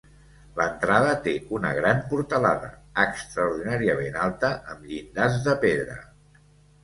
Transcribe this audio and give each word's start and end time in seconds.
L'entrada 0.59 1.09
té 1.25 1.33
una 1.57 1.73
gran 1.79 1.99
portalada, 2.13 2.71
extraordinàriament 3.03 4.17
alta, 4.23 4.51
amb 4.75 4.87
llindars 4.93 5.37
de 5.49 5.55
pedra. 5.67 5.99